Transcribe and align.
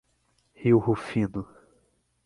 Rio 0.55 0.79
Rufino 0.79 1.45